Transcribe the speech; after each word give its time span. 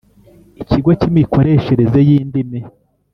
Ikigo 0.61 0.89
cy 0.99 1.07
imikoreshereze 1.11 1.99
y 2.07 2.09
indimi. 2.17 2.59